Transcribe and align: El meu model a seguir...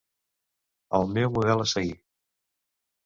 El 0.99 1.05
meu 1.17 1.33
model 1.37 1.61
a 1.67 1.71
seguir... 1.75 1.95